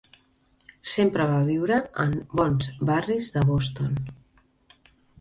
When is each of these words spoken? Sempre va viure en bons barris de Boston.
Sempre 0.93 1.27
va 1.33 1.43
viure 1.51 1.79
en 2.05 2.17
bons 2.41 2.73
barris 2.91 3.31
de 3.39 3.47
Boston. 3.55 4.05